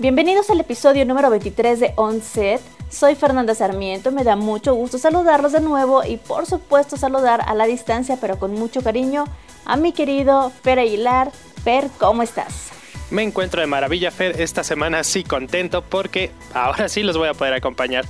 Bienvenidos 0.00 0.48
al 0.48 0.58
episodio 0.58 1.04
número 1.04 1.28
23 1.28 1.78
de 1.78 1.92
On 1.96 2.22
Set. 2.22 2.62
Soy 2.88 3.16
Fernanda 3.16 3.54
Sarmiento, 3.54 4.10
me 4.10 4.24
da 4.24 4.34
mucho 4.34 4.72
gusto 4.74 4.96
saludarlos 4.96 5.52
de 5.52 5.60
nuevo 5.60 6.02
y 6.06 6.16
por 6.16 6.46
supuesto 6.46 6.96
saludar 6.96 7.42
a 7.46 7.52
la 7.52 7.66
distancia 7.66 8.16
pero 8.18 8.38
con 8.38 8.54
mucho 8.54 8.80
cariño 8.82 9.26
a 9.66 9.76
mi 9.76 9.92
querido 9.92 10.52
Fer 10.62 10.78
Aguilar. 10.78 11.32
Fer, 11.62 11.90
¿cómo 11.98 12.22
estás? 12.22 12.70
Me 13.10 13.22
encuentro 13.24 13.60
de 13.60 13.66
maravilla, 13.66 14.10
Fer, 14.10 14.40
esta 14.40 14.64
semana 14.64 15.04
sí 15.04 15.22
contento 15.22 15.82
porque 15.82 16.30
ahora 16.54 16.88
sí 16.88 17.02
los 17.02 17.18
voy 17.18 17.28
a 17.28 17.34
poder 17.34 17.52
acompañar. 17.52 18.06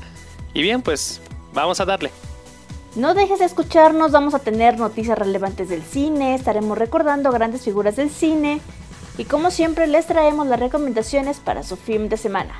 Y 0.54 0.62
bien, 0.62 0.82
pues 0.82 1.20
vamos 1.52 1.80
a 1.80 1.86
darle. 1.86 2.12
No 2.94 3.14
dejes 3.14 3.40
de 3.40 3.46
escucharnos, 3.46 4.12
vamos 4.12 4.34
a 4.34 4.38
tener 4.38 4.78
noticias 4.78 5.18
relevantes 5.18 5.68
del 5.68 5.82
cine, 5.82 6.36
estaremos 6.36 6.78
recordando 6.78 7.32
grandes 7.32 7.62
figuras 7.62 7.96
del 7.96 8.10
cine, 8.10 8.60
y 9.20 9.26
como 9.26 9.50
siempre 9.50 9.86
les 9.86 10.06
traemos 10.06 10.46
las 10.46 10.58
recomendaciones 10.58 11.40
para 11.40 11.62
su 11.62 11.76
film 11.76 12.08
de 12.08 12.16
semana. 12.16 12.54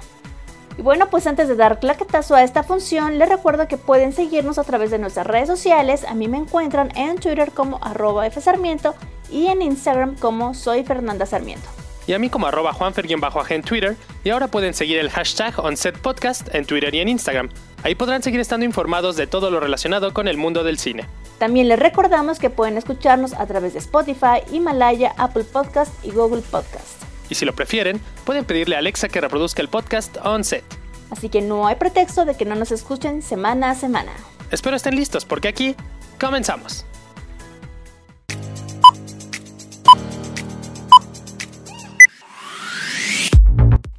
Y 0.76 0.82
bueno, 0.82 1.08
pues 1.08 1.26
antes 1.26 1.48
de 1.48 1.56
dar 1.56 1.80
claquetazo 1.80 2.34
a 2.34 2.42
esta 2.42 2.62
función, 2.62 3.18
les 3.18 3.30
recuerdo 3.30 3.66
que 3.66 3.78
pueden 3.78 4.12
seguirnos 4.12 4.58
a 4.58 4.64
través 4.64 4.90
de 4.90 4.98
nuestras 4.98 5.26
redes 5.26 5.48
sociales. 5.48 6.04
A 6.04 6.12
mí 6.12 6.28
me 6.28 6.36
encuentran 6.36 6.94
en 6.98 7.16
Twitter 7.16 7.52
como 7.52 7.82
arroba 7.82 8.30
fsarmiento 8.30 8.94
y 9.30 9.46
en 9.46 9.62
Instagram 9.62 10.16
como 10.16 10.52
soy 10.52 10.84
Fernanda 10.84 11.24
Sarmiento. 11.24 11.66
Y 12.06 12.12
a 12.12 12.18
mí 12.18 12.28
como 12.28 12.46
arroba 12.46 12.74
juanfer 12.74 13.06
en 13.10 13.62
Twitter. 13.62 13.96
Y 14.22 14.28
ahora 14.28 14.48
pueden 14.48 14.74
seguir 14.74 14.98
el 14.98 15.08
hashtag 15.08 15.58
OnSetPodcast 15.58 16.54
en 16.54 16.66
Twitter 16.66 16.94
y 16.94 17.00
en 17.00 17.08
Instagram. 17.08 17.48
Ahí 17.82 17.94
podrán 17.94 18.22
seguir 18.22 18.40
estando 18.40 18.66
informados 18.66 19.16
de 19.16 19.26
todo 19.26 19.50
lo 19.50 19.58
relacionado 19.58 20.12
con 20.12 20.28
el 20.28 20.36
mundo 20.36 20.64
del 20.64 20.78
cine. 20.78 21.06
También 21.38 21.68
les 21.68 21.78
recordamos 21.78 22.38
que 22.38 22.50
pueden 22.50 22.76
escucharnos 22.76 23.32
a 23.32 23.46
través 23.46 23.72
de 23.72 23.78
Spotify, 23.78 24.42
Himalaya, 24.52 25.14
Apple 25.16 25.44
Podcast 25.44 25.92
y 26.04 26.10
Google 26.10 26.42
Podcast. 26.42 27.02
Y 27.30 27.36
si 27.36 27.44
lo 27.46 27.54
prefieren, 27.54 28.00
pueden 28.24 28.44
pedirle 28.44 28.76
a 28.76 28.80
Alexa 28.80 29.08
que 29.08 29.20
reproduzca 29.20 29.62
el 29.62 29.68
podcast 29.68 30.18
On 30.24 30.44
Set. 30.44 30.64
Así 31.10 31.28
que 31.28 31.40
no 31.40 31.66
hay 31.66 31.76
pretexto 31.76 32.24
de 32.24 32.36
que 32.36 32.44
no 32.44 32.54
nos 32.54 32.70
escuchen 32.72 33.22
semana 33.22 33.70
a 33.70 33.74
semana. 33.74 34.12
Espero 34.50 34.76
estén 34.76 34.96
listos 34.96 35.24
porque 35.24 35.48
aquí 35.48 35.74
comenzamos. 36.20 36.84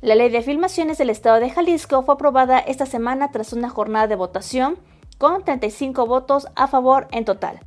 La 0.01 0.15
ley 0.15 0.29
de 0.29 0.41
filmaciones 0.41 0.97
del 0.97 1.11
Estado 1.11 1.39
de 1.39 1.51
Jalisco 1.51 2.01
fue 2.01 2.15
aprobada 2.15 2.57
esta 2.57 2.87
semana 2.87 3.29
tras 3.29 3.53
una 3.53 3.69
jornada 3.69 4.07
de 4.07 4.15
votación 4.15 4.79
con 5.19 5.45
35 5.45 6.07
votos 6.07 6.47
a 6.55 6.67
favor 6.67 7.07
en 7.11 7.23
total. 7.23 7.59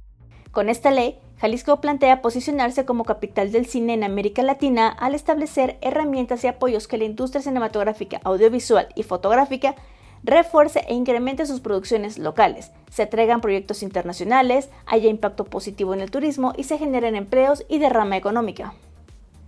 Con 0.50 0.68
esta 0.68 0.90
ley, 0.90 1.16
Jalisco 1.38 1.80
plantea 1.80 2.22
posicionarse 2.22 2.84
como 2.84 3.05
capital 3.05 3.52
del 3.52 3.66
cine 3.66 3.94
en 3.94 4.02
América 4.02 4.42
Latina 4.42 4.88
al 4.88 5.14
establecer 5.14 5.78
herramientas 5.80 6.42
y 6.42 6.48
apoyos 6.48 6.88
que 6.88 6.98
la 6.98 7.05
industria 7.05 7.40
cinematográfica, 7.40 8.20
audiovisual 8.24 8.88
y 8.96 9.05
fotográfica 9.05 9.77
refuerce 10.24 10.80
e 10.88 10.94
incremente 10.94 11.46
sus 11.46 11.60
producciones 11.60 12.18
locales, 12.18 12.72
se 12.90 13.06
traigan 13.06 13.42
proyectos 13.42 13.84
internacionales, 13.84 14.70
haya 14.86 15.08
impacto 15.08 15.44
positivo 15.44 15.94
en 15.94 16.00
el 16.00 16.10
turismo 16.10 16.52
y 16.56 16.64
se 16.64 16.78
generen 16.78 17.14
empleos 17.14 17.64
y 17.68 17.78
derrama 17.78 18.16
económica. 18.16 18.74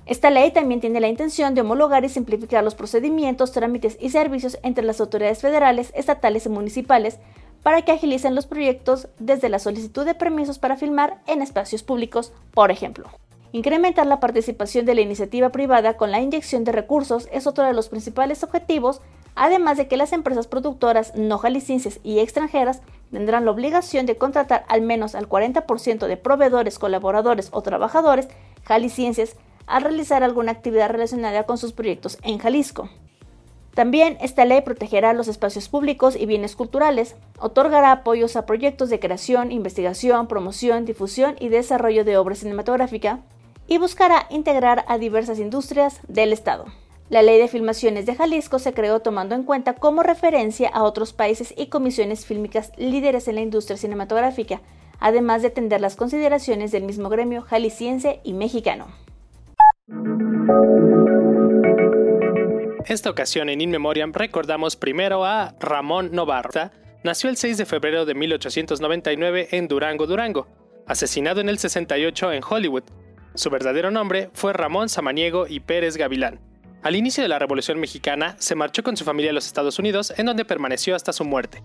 Esta 0.06 0.30
ley 0.30 0.52
también 0.52 0.80
tiene 0.80 1.00
la 1.00 1.08
intención 1.08 1.54
de 1.54 1.62
homologar 1.62 2.04
y 2.04 2.08
simplificar 2.08 2.62
los 2.62 2.76
procedimientos, 2.76 3.50
trámites 3.50 3.98
y 4.00 4.10
servicios 4.10 4.56
entre 4.62 4.84
las 4.84 5.00
autoridades 5.00 5.40
federales, 5.40 5.92
estatales 5.96 6.46
y 6.46 6.48
municipales 6.48 7.18
para 7.64 7.82
que 7.82 7.90
agilicen 7.90 8.36
los 8.36 8.46
proyectos 8.46 9.08
desde 9.18 9.48
la 9.48 9.58
solicitud 9.58 10.04
de 10.04 10.14
permisos 10.14 10.60
para 10.60 10.76
filmar 10.76 11.20
en 11.26 11.42
espacios 11.42 11.82
públicos, 11.82 12.32
por 12.54 12.70
ejemplo. 12.70 13.10
Incrementar 13.50 14.06
la 14.06 14.20
participación 14.20 14.86
de 14.86 14.94
la 14.94 15.00
iniciativa 15.00 15.48
privada 15.48 15.96
con 15.96 16.12
la 16.12 16.20
inyección 16.20 16.62
de 16.62 16.70
recursos 16.70 17.28
es 17.32 17.48
otro 17.48 17.64
de 17.64 17.72
los 17.72 17.88
principales 17.88 18.44
objetivos, 18.44 19.00
además 19.34 19.76
de 19.76 19.88
que 19.88 19.96
las 19.96 20.12
empresas 20.12 20.46
productoras 20.46 21.16
no 21.16 21.38
jaliscienses 21.38 21.98
y 22.04 22.20
extranjeras 22.20 22.81
tendrán 23.10 23.44
la 23.44 23.50
obligación 23.50 24.06
de 24.06 24.16
contratar 24.16 24.64
al 24.69 24.82
menos 24.82 25.16
al 25.16 25.28
40% 25.28 26.06
de 26.06 26.16
proveedores, 26.16 26.78
colaboradores 26.78 27.48
o 27.50 27.62
trabajadores 27.62 28.28
jaliscienses 28.62 29.36
al 29.66 29.82
realizar 29.82 30.22
alguna 30.22 30.53
actividad 30.53 30.91
relacionada 30.91 31.44
con 31.44 31.59
sus 31.59 31.72
proyectos 31.72 32.19
en 32.22 32.38
Jalisco. 32.38 32.88
También 33.75 34.16
esta 34.22 34.47
ley 34.47 34.62
protegerá 34.62 35.12
los 35.12 35.28
espacios 35.28 35.69
públicos 35.69 36.16
y 36.16 36.25
bienes 36.25 36.56
culturales, 36.56 37.15
otorgará 37.38 37.93
apoyos 37.93 38.34
a 38.37 38.47
proyectos 38.47 38.88
de 38.88 38.99
creación, 38.99 39.53
investigación, 39.53 40.28
promoción, 40.28 40.87
difusión 40.87 41.37
y 41.41 41.50
desarrollo 41.50 42.03
de 42.03 42.16
obra 42.16 42.34
cinematográfica 42.34 43.21
y 43.69 43.76
buscará 43.76 44.26
integrar 44.31 44.87
a 44.88 44.97
diversas 44.97 45.38
industrias 45.38 46.00
del 46.09 46.32
Estado. 46.32 46.65
La 47.10 47.21
Ley 47.22 47.38
de 47.38 47.49
Filmaciones 47.49 48.06
de 48.06 48.15
Jalisco 48.15 48.59
se 48.59 48.72
creó 48.72 49.00
tomando 49.00 49.34
en 49.34 49.44
cuenta 49.44 49.75
como 49.75 50.03
referencia 50.03 50.69
a 50.71 50.82
otros 50.82 51.12
países 51.12 51.53
y 51.56 51.66
comisiones 51.66 52.25
fílmicas 52.25 52.72
líderes 52.78 53.28
en 53.28 53.34
la 53.34 53.43
industria 53.43 53.76
cinematográfica, 53.76 54.62
además 55.00 55.43
de 55.43 55.49
atender 55.49 55.82
las 55.82 55.97
consideraciones 55.97 56.72
del 56.72 56.84
mismo 56.84 57.10
gremio 57.10 57.43
jalisciense 57.43 58.21
y 58.25 58.32
mexicano. 58.32 58.87
Esta 62.86 63.10
ocasión 63.10 63.48
en 63.48 63.60
In 63.60 63.70
Memoriam 63.70 64.12
recordamos 64.12 64.76
primero 64.76 65.24
a 65.24 65.54
Ramón 65.58 66.10
Novarta. 66.12 66.72
Nació 67.02 67.28
el 67.30 67.36
6 67.36 67.58
de 67.58 67.66
febrero 67.66 68.06
de 68.06 68.14
1899 68.14 69.48
en 69.50 69.68
Durango, 69.68 70.06
Durango, 70.06 70.46
asesinado 70.86 71.40
en 71.40 71.48
el 71.48 71.58
68 71.58 72.32
en 72.32 72.42
Hollywood. 72.48 72.84
Su 73.34 73.50
verdadero 73.50 73.90
nombre 73.90 74.30
fue 74.34 74.52
Ramón 74.52 74.88
Samaniego 74.88 75.46
y 75.48 75.60
Pérez 75.60 75.96
Gavilán. 75.96 76.40
Al 76.82 76.94
inicio 76.94 77.22
de 77.22 77.28
la 77.28 77.40
Revolución 77.40 77.80
Mexicana, 77.80 78.36
se 78.38 78.54
marchó 78.54 78.84
con 78.84 78.96
su 78.96 79.04
familia 79.04 79.32
a 79.32 79.34
los 79.34 79.46
Estados 79.46 79.80
Unidos, 79.80 80.14
en 80.16 80.26
donde 80.26 80.44
permaneció 80.44 80.94
hasta 80.94 81.12
su 81.12 81.24
muerte. 81.24 81.64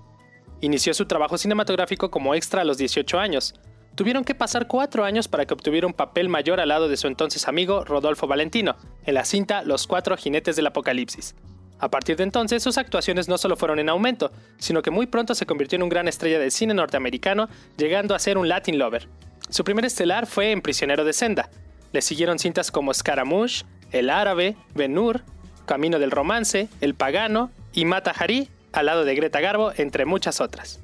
Inició 0.60 0.94
su 0.96 1.06
trabajo 1.06 1.38
cinematográfico 1.38 2.10
como 2.10 2.34
extra 2.34 2.62
a 2.62 2.66
los 2.66 2.78
18 2.78 3.20
años, 3.20 3.54
tuvieron 3.96 4.24
que 4.24 4.36
pasar 4.36 4.68
cuatro 4.68 5.04
años 5.04 5.28
para 5.28 5.46
que 5.46 5.54
obtuviera 5.54 5.88
un 5.88 5.94
papel 5.94 6.30
mayor 6.30 6.60
al 6.60 6.70
lado 6.70 6.88
de 6.88 6.98
su 6.98 7.08
entonces 7.08 7.48
amigo 7.48 7.84
Rodolfo 7.84 8.28
Valentino, 8.28 8.76
en 9.06 9.14
la 9.14 9.26
cinta 9.26 9.64
Los 9.64 9.88
Cuatro 9.88 10.18
Jinetes 10.18 10.56
del 10.56 10.68
Apocalipsis. 10.68 11.36
A 11.80 11.90
partir 11.90 12.16
de 12.16 12.24
entonces, 12.24 12.62
sus 12.62 12.78
actuaciones 12.78 13.28
no 13.28 13.40
solo 13.40 13.58
fueron 13.58 13.80
en 13.80 13.90
aumento, 13.90 14.32
sino 14.60 14.84
que 14.84 14.92
muy 14.92 15.08
pronto 15.08 15.34
se 15.34 15.48
convirtió 15.48 15.78
en 15.78 15.84
un 15.84 15.90
gran 15.90 16.08
estrella 16.08 16.38
del 16.38 16.52
cine 16.52 16.76
norteamericano, 16.76 17.50
llegando 17.76 18.14
a 18.14 18.20
ser 18.20 18.38
un 18.38 18.48
Latin 18.48 18.78
lover. 18.78 19.08
Su 19.50 19.64
primer 19.64 19.86
estelar 19.86 20.28
fue 20.28 20.52
en 20.52 20.62
Prisionero 20.62 21.04
de 21.04 21.14
Senda. 21.14 21.50
Le 21.92 22.04
siguieron 22.04 22.38
cintas 22.38 22.70
como 22.72 22.94
Scaramouche, 22.94 23.66
El 23.92 24.12
Árabe, 24.12 24.56
Ben-Hur, 24.76 25.24
Camino 25.66 25.98
del 25.98 26.12
Romance, 26.12 26.70
El 26.82 26.94
Pagano 26.94 27.50
y 27.74 27.86
Mata 27.86 28.12
Hari, 28.12 28.50
al 28.74 28.86
lado 28.86 29.04
de 29.04 29.16
Greta 29.16 29.42
Garbo, 29.42 29.72
entre 29.76 30.06
muchas 30.06 30.40
otras. 30.40 30.81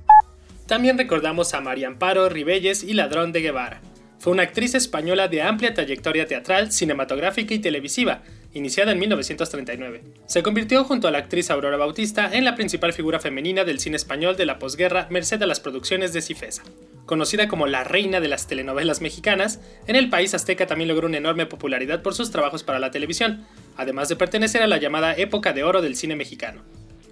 También 0.67 0.97
recordamos 0.97 1.53
a 1.53 1.61
María 1.61 1.88
Amparo 1.88 2.28
Ribelles 2.28 2.83
y 2.83 2.94
Ladrón 2.94 3.31
de 3.31 3.41
Guevara. 3.41 3.81
Fue 4.19 4.33
una 4.33 4.44
actriz 4.44 4.75
española 4.75 5.29
de 5.29 5.41
amplia 5.41 5.73
trayectoria 5.73 6.28
teatral, 6.28 6.73
cinematográfica 6.73 7.53
y 7.53 7.59
televisiva, 7.59 8.23
iniciada 8.53 8.91
en 8.91 9.00
1939. 9.00 10.03
Se 10.25 10.44
convirtió 10.44 10.83
junto 10.83 11.07
a 11.07 11.11
la 11.11 11.19
actriz 11.19 11.50
Aurora 11.51 11.77
Bautista 11.77 12.29
en 12.33 12.44
la 12.44 12.56
principal 12.56 12.91
figura 12.91 13.22
femenina 13.22 13.63
del 13.63 13.79
cine 13.79 13.95
español 13.95 14.35
de 14.35 14.45
la 14.45 14.59
posguerra 14.59 15.07
merced 15.09 15.41
a 15.41 15.47
las 15.47 15.61
producciones 15.61 16.11
de 16.11 16.22
Cifesa. 16.22 16.63
Conocida 17.06 17.47
como 17.47 17.67
la 17.67 17.85
reina 17.85 18.19
de 18.19 18.27
las 18.27 18.47
telenovelas 18.47 19.00
mexicanas, 19.00 19.61
en 19.88 19.95
el 19.95 20.09
país 20.09 20.33
azteca 20.33 20.67
también 20.67 20.89
logró 20.89 21.07
una 21.07 21.17
enorme 21.17 21.45
popularidad 21.45 22.01
por 22.01 22.13
sus 22.13 22.31
trabajos 22.31 22.63
para 22.63 22.79
la 22.79 22.91
televisión, 22.91 23.45
además 23.77 24.09
de 24.09 24.17
pertenecer 24.17 24.61
a 24.61 24.67
la 24.67 24.79
llamada 24.79 25.16
época 25.16 25.53
de 25.53 25.63
oro 25.63 25.81
del 25.81 25.95
cine 25.95 26.17
mexicano. 26.17 26.63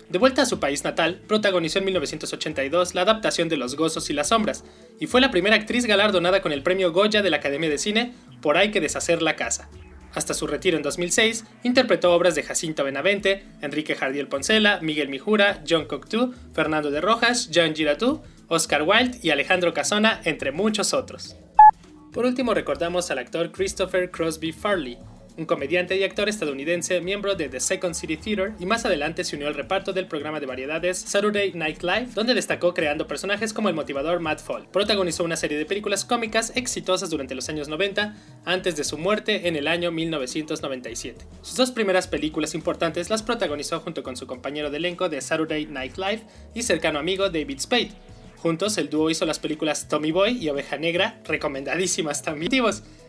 De 0.10 0.20
vuelta 0.20 0.44
a 0.44 0.46
su 0.46 0.60
país 0.60 0.84
natal, 0.84 1.22
protagonizó 1.28 1.80
en 1.80 1.86
1982 1.86 2.94
la 2.94 3.02
adaptación 3.02 3.50
de 3.50 3.58
Los 3.58 3.76
Gozos 3.76 4.10
y 4.10 4.14
las 4.14 4.30
Sombras, 4.30 4.64
y 5.00 5.08
fue 5.08 5.20
la 5.20 5.32
primera 5.32 5.56
actriz 5.56 5.86
galardonada 5.86 6.42
con 6.42 6.52
el 6.52 6.64
premio 6.64 6.92
Goya 6.92 7.22
de 7.22 7.30
la 7.30 7.38
Academia 7.38 7.70
de 7.70 7.78
Cine 7.78 8.14
por 8.42 8.58
Hay 8.58 8.72
que 8.72 8.82
deshacer 8.82 9.22
la 9.22 9.36
casa. 9.36 9.70
Hasta 10.14 10.34
su 10.34 10.48
retiro 10.48 10.78
en 10.78 10.84
2006, 10.84 11.44
interpretó 11.64 12.14
obras 12.14 12.36
de 12.36 12.44
Jacinto 12.44 12.84
Benavente, 12.84 13.44
Enrique 13.62 13.96
Jardiel 13.96 14.28
Poncela, 14.28 14.80
Miguel 14.82 15.10
Mijura, 15.10 15.62
John 15.68 15.86
Cocteau, 15.86 16.34
Fernando 16.54 16.90
de 16.92 17.02
Rojas, 17.02 17.50
John 17.54 17.76
Giraudoux, 17.76 18.22
Oscar 18.48 18.84
Wilde 18.84 19.20
y 19.24 19.32
Alejandro 19.32 19.74
Casona, 19.74 20.22
entre 20.24 20.52
muchos 20.52 20.94
otros. 20.94 21.36
Por 22.14 22.26
último, 22.26 22.54
recordamos 22.54 23.12
al 23.12 23.18
actor 23.18 23.52
Christopher 23.52 24.10
Crosby 24.10 24.54
Farley, 24.54 24.98
un 25.38 25.46
comediante 25.46 25.98
y 25.98 26.04
actor 26.04 26.30
estadounidense, 26.30 27.02
miembro 27.02 27.36
de 27.36 27.50
The 27.50 27.60
Second 27.60 27.96
City 27.96 28.18
Theater, 28.18 28.54
y 28.60 28.66
más 28.66 28.86
adelante 28.86 29.24
se 29.24 29.36
unió 29.36 29.48
al 29.48 29.54
reparto 29.54 29.94
del 29.94 30.08
programa 30.08 30.40
de 30.40 30.46
variedades 30.46 30.98
Saturday 30.98 31.52
Night 31.54 31.84
Live, 31.84 32.10
donde 32.14 32.34
destacó 32.34 32.74
creando 32.74 33.08
personajes 33.08 33.54
como 33.54 33.70
el 33.70 33.76
motivador 33.76 34.20
Matt 34.20 34.42
Fall. 34.42 34.68
Protagonizó 34.72 35.24
una 35.24 35.36
serie 35.36 35.58
de 35.58 35.66
películas 35.66 36.06
cómicas 36.06 36.54
exitosas 36.56 37.10
durante 37.10 37.36
los 37.36 37.50
años 37.50 37.68
90, 37.68 38.16
antes 38.46 38.76
de 38.76 38.84
su 38.84 38.98
muerte 38.98 39.48
en 39.48 39.56
el 39.56 39.68
año 39.68 39.92
1997. 39.92 41.26
Sus 41.42 41.56
dos 41.56 41.72
primeras 41.72 42.08
películas 42.08 42.56
importantes 42.56 43.10
las 43.10 43.24
protagonizó 43.24 43.80
junto 43.80 44.04
con 44.04 44.18
su 44.18 44.28
compañero 44.28 44.70
de 44.70 44.78
elenco 44.78 45.10
de 45.10 45.22
Saturday 45.22 45.66
Night 45.66 45.98
Live 45.98 46.24
y 46.54 46.64
cercano 46.64 47.00
amigo 47.00 47.30
David 47.30 47.60
Spade. 47.60 47.92
Juntos, 48.38 48.78
el 48.78 48.90
dúo 48.90 49.10
hizo 49.10 49.26
las 49.26 49.40
películas 49.40 49.88
Tommy 49.88 50.12
Boy 50.12 50.38
y 50.38 50.50
Oveja 50.50 50.78
Negra, 50.78 51.20
recomendadísimas 51.26 52.22
también. 52.22 52.52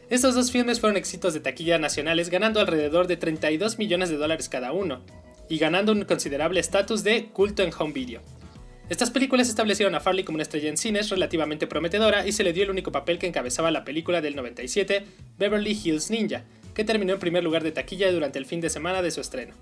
Estos 0.09 0.37
dos 0.37 0.53
filmes 0.53 0.79
fueron 0.79 0.97
éxitos 0.97 1.35
de 1.35 1.41
taquilla 1.41 1.79
nacionales, 1.79 2.31
ganando 2.31 2.61
alrededor 2.61 3.09
de 3.09 3.17
32 3.17 3.77
millones 3.79 4.09
de 4.09 4.17
dólares 4.17 4.49
cada 4.49 4.73
uno. 4.73 5.03
y 5.49 5.59
ganando 5.59 5.93
un 5.93 6.05
considerable 6.05 6.59
estatus 6.59 7.05
de 7.05 7.27
culto 7.27 7.63
en 7.63 7.71
home 7.73 7.93
video. 7.93 8.21
Estas 8.89 9.13
películas 9.13 9.49
establecieron 9.49 9.95
a 9.95 10.01
Farley 10.01 10.25
como 10.25 10.35
una 10.35 10.43
estrella 10.43 10.69
en 10.69 10.77
cines 10.77 11.09
relativamente 11.09 11.69
prometedora 11.69 12.27
y 12.27 12.33
se 12.33 12.43
le 12.43 12.53
dio 12.53 12.65
el 12.65 12.71
único 12.71 12.91
papel 12.91 13.21
que 13.21 13.29
encabezaba 13.29 13.71
la 13.71 13.85
película 13.85 14.21
del 14.21 14.35
97, 14.35 15.05
Beverly 15.39 15.71
Hills 15.71 16.11
Ninja, 16.11 16.43
que 16.75 16.83
terminó 16.83 17.13
en 17.13 17.21
primer 17.21 17.45
lugar 17.45 17.63
de 17.63 17.71
taquilla 17.71 18.11
durante 18.11 18.41
el 18.41 18.47
fin 18.47 18.61
de 18.61 18.71
semana 18.71 19.03
de 19.03 19.13
su 19.13 19.21
estreno. 19.21 19.55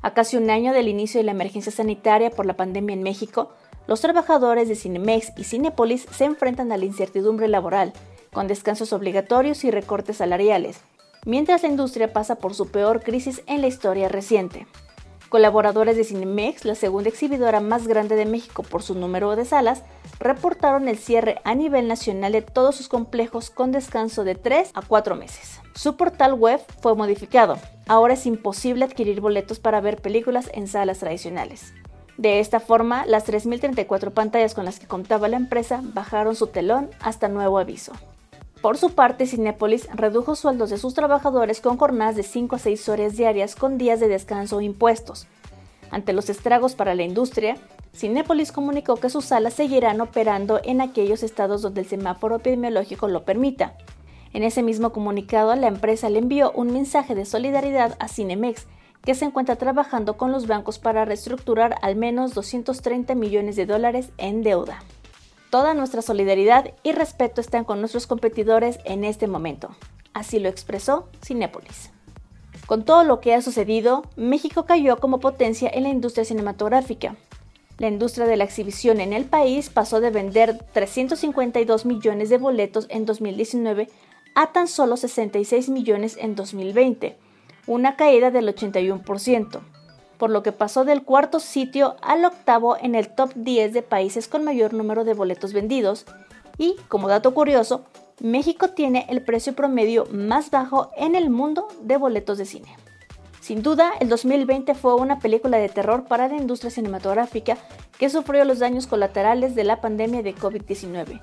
A 0.00 0.14
casi 0.14 0.38
un 0.38 0.48
año 0.48 0.72
del 0.72 0.88
inicio 0.88 1.20
de 1.20 1.24
la 1.24 1.32
emergencia 1.32 1.70
sanitaria 1.70 2.30
por 2.30 2.46
la 2.46 2.56
pandemia 2.56 2.94
en 2.94 3.02
México, 3.02 3.52
los 3.86 4.00
trabajadores 4.00 4.68
de 4.68 4.74
Cinemex 4.76 5.32
y 5.36 5.44
Cinepolis 5.44 6.06
se 6.10 6.24
enfrentan 6.24 6.72
a 6.72 6.78
la 6.78 6.86
incertidumbre 6.86 7.48
laboral, 7.48 7.92
con 8.32 8.48
descansos 8.48 8.92
obligatorios 8.92 9.64
y 9.64 9.70
recortes 9.70 10.18
salariales, 10.18 10.80
mientras 11.24 11.62
la 11.62 11.68
industria 11.68 12.12
pasa 12.12 12.36
por 12.36 12.54
su 12.54 12.68
peor 12.68 13.02
crisis 13.02 13.42
en 13.46 13.60
la 13.60 13.66
historia 13.66 14.08
reciente. 14.08 14.66
Colaboradores 15.28 15.96
de 15.96 16.04
Cinemex, 16.04 16.64
la 16.64 16.74
segunda 16.74 17.10
exhibidora 17.10 17.60
más 17.60 17.86
grande 17.86 18.16
de 18.16 18.24
México 18.24 18.62
por 18.62 18.82
su 18.82 18.94
número 18.94 19.36
de 19.36 19.44
salas, 19.44 19.82
reportaron 20.18 20.88
el 20.88 20.96
cierre 20.96 21.40
a 21.44 21.54
nivel 21.54 21.86
nacional 21.86 22.32
de 22.32 22.40
todos 22.40 22.76
sus 22.76 22.88
complejos 22.88 23.50
con 23.50 23.70
descanso 23.70 24.24
de 24.24 24.36
3 24.36 24.70
a 24.72 24.80
4 24.80 25.16
meses. 25.16 25.60
Su 25.74 25.96
portal 25.96 26.32
web 26.32 26.60
fue 26.80 26.96
modificado. 26.96 27.58
Ahora 27.86 28.14
es 28.14 28.24
imposible 28.24 28.86
adquirir 28.86 29.20
boletos 29.20 29.60
para 29.60 29.82
ver 29.82 30.00
películas 30.00 30.50
en 30.54 30.66
salas 30.66 31.00
tradicionales. 31.00 31.74
De 32.16 32.40
esta 32.40 32.58
forma, 32.58 33.04
las 33.04 33.28
3.034 33.28 34.10
pantallas 34.12 34.54
con 34.54 34.64
las 34.64 34.80
que 34.80 34.88
contaba 34.88 35.28
la 35.28 35.36
empresa 35.36 35.82
bajaron 35.82 36.34
su 36.34 36.46
telón 36.48 36.90
hasta 37.00 37.28
nuevo 37.28 37.58
aviso. 37.58 37.92
Por 38.62 38.76
su 38.76 38.90
parte, 38.90 39.26
Cinepolis 39.26 39.88
redujo 39.94 40.34
sueldos 40.34 40.68
de 40.70 40.78
sus 40.78 40.92
trabajadores 40.92 41.60
con 41.60 41.76
jornadas 41.76 42.16
de 42.16 42.24
5 42.24 42.56
a 42.56 42.58
6 42.58 42.88
horas 42.88 43.16
diarias 43.16 43.54
con 43.54 43.78
días 43.78 44.00
de 44.00 44.08
descanso 44.08 44.60
impuestos. 44.60 45.28
Ante 45.90 46.12
los 46.12 46.28
estragos 46.28 46.74
para 46.74 46.96
la 46.96 47.04
industria, 47.04 47.56
Cinepolis 47.94 48.50
comunicó 48.50 48.96
que 48.96 49.10
sus 49.10 49.26
salas 49.26 49.54
seguirán 49.54 50.00
operando 50.00 50.60
en 50.64 50.80
aquellos 50.80 51.22
estados 51.22 51.62
donde 51.62 51.82
el 51.82 51.86
semáforo 51.86 52.36
epidemiológico 52.36 53.06
lo 53.06 53.24
permita. 53.24 53.74
En 54.32 54.42
ese 54.42 54.64
mismo 54.64 54.92
comunicado, 54.92 55.54
la 55.54 55.68
empresa 55.68 56.10
le 56.10 56.18
envió 56.18 56.50
un 56.50 56.72
mensaje 56.72 57.14
de 57.14 57.24
solidaridad 57.24 57.96
a 58.00 58.08
Cinemex, 58.08 58.66
que 59.02 59.14
se 59.14 59.24
encuentra 59.24 59.54
trabajando 59.56 60.16
con 60.16 60.32
los 60.32 60.48
bancos 60.48 60.80
para 60.80 61.04
reestructurar 61.04 61.76
al 61.80 61.94
menos 61.94 62.34
230 62.34 63.14
millones 63.14 63.54
de 63.54 63.66
dólares 63.66 64.10
en 64.18 64.42
deuda. 64.42 64.82
Toda 65.50 65.72
nuestra 65.72 66.02
solidaridad 66.02 66.74
y 66.82 66.92
respeto 66.92 67.40
están 67.40 67.64
con 67.64 67.80
nuestros 67.80 68.06
competidores 68.06 68.78
en 68.84 69.02
este 69.02 69.26
momento. 69.26 69.74
Así 70.12 70.40
lo 70.40 70.50
expresó 70.50 71.08
Cinépolis. 71.24 71.90
Con 72.66 72.84
todo 72.84 73.02
lo 73.02 73.20
que 73.20 73.32
ha 73.32 73.40
sucedido, 73.40 74.02
México 74.14 74.66
cayó 74.66 74.98
como 74.98 75.20
potencia 75.20 75.70
en 75.72 75.84
la 75.84 75.88
industria 75.88 76.26
cinematográfica. 76.26 77.16
La 77.78 77.88
industria 77.88 78.26
de 78.26 78.36
la 78.36 78.44
exhibición 78.44 79.00
en 79.00 79.14
el 79.14 79.24
país 79.24 79.70
pasó 79.70 80.00
de 80.00 80.10
vender 80.10 80.58
352 80.74 81.86
millones 81.86 82.28
de 82.28 82.36
boletos 82.36 82.86
en 82.90 83.06
2019 83.06 83.88
a 84.34 84.52
tan 84.52 84.68
solo 84.68 84.98
66 84.98 85.70
millones 85.70 86.18
en 86.20 86.34
2020, 86.34 87.16
una 87.66 87.96
caída 87.96 88.30
del 88.30 88.54
81% 88.54 89.62
por 90.18 90.30
lo 90.30 90.42
que 90.42 90.52
pasó 90.52 90.84
del 90.84 91.04
cuarto 91.04 91.40
sitio 91.40 91.96
al 92.02 92.24
octavo 92.24 92.76
en 92.76 92.94
el 92.94 93.08
top 93.08 93.32
10 93.34 93.72
de 93.72 93.82
países 93.82 94.28
con 94.28 94.44
mayor 94.44 94.74
número 94.74 95.04
de 95.04 95.14
boletos 95.14 95.52
vendidos. 95.52 96.04
Y, 96.58 96.76
como 96.88 97.08
dato 97.08 97.32
curioso, 97.32 97.84
México 98.20 98.70
tiene 98.70 99.06
el 99.08 99.22
precio 99.22 99.54
promedio 99.54 100.06
más 100.10 100.50
bajo 100.50 100.90
en 100.96 101.14
el 101.14 101.30
mundo 101.30 101.68
de 101.82 101.96
boletos 101.96 102.36
de 102.36 102.46
cine. 102.46 102.76
Sin 103.40 103.62
duda, 103.62 103.92
el 104.00 104.08
2020 104.08 104.74
fue 104.74 104.96
una 104.96 105.20
película 105.20 105.56
de 105.56 105.68
terror 105.68 106.04
para 106.04 106.28
la 106.28 106.36
industria 106.36 106.70
cinematográfica 106.70 107.56
que 107.96 108.10
sufrió 108.10 108.44
los 108.44 108.58
daños 108.58 108.86
colaterales 108.86 109.54
de 109.54 109.64
la 109.64 109.80
pandemia 109.80 110.22
de 110.22 110.34
COVID-19. 110.34 111.20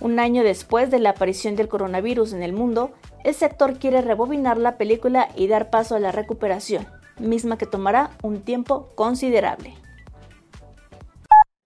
Un 0.00 0.18
año 0.18 0.42
después 0.42 0.90
de 0.90 0.98
la 0.98 1.10
aparición 1.10 1.56
del 1.56 1.68
coronavirus 1.68 2.32
en 2.32 2.42
el 2.42 2.54
mundo, 2.54 2.90
el 3.22 3.34
sector 3.34 3.78
quiere 3.78 4.00
rebobinar 4.00 4.56
la 4.56 4.78
película 4.78 5.28
y 5.36 5.46
dar 5.46 5.68
paso 5.68 5.94
a 5.94 6.00
la 6.00 6.10
recuperación 6.10 6.86
misma 7.20 7.58
que 7.58 7.66
tomará 7.66 8.10
un 8.22 8.42
tiempo 8.42 8.92
considerable. 8.96 9.74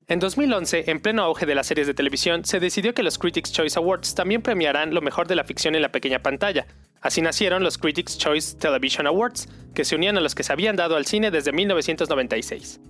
En 0.07 0.19
2011, 0.21 0.91
en 0.91 1.01
pleno 1.01 1.23
auge 1.23 1.47
de 1.47 1.55
las 1.55 1.67
series 1.67 1.87
de 1.87 1.95
televisión, 1.95 2.45
se 2.45 2.61
decidió 2.61 2.93
que 2.93 3.03
los 3.03 3.19
Critics' 3.19 3.51
Choice 3.51 3.79
Awards 3.79 4.15
también 4.15 4.43
premiarán 4.43 4.93
lo 4.93 5.01
mejor 5.01 5.27
de 5.27 5.35
la 5.35 5.45
ficción 5.45 5.75
en 5.75 5.81
la 5.81 5.93
pequeña 5.93 6.19
pantalla. 6.19 6.67
Así 7.01 7.23
nacieron 7.23 7.63
los 7.63 7.79
Critics' 7.79 8.19
Choice 8.19 8.59
Television 8.59 9.07
Awards, 9.07 9.49
que 9.75 9.87
se 9.87 9.97
unían 9.97 10.19
a 10.19 10.21
los 10.21 10.35
que 10.35 10.43
se 10.43 10.53
habían 10.53 10.77
dado 10.77 10.97
al 10.97 11.07
cine 11.07 11.31
desde 11.31 11.53
1996. 11.53 12.81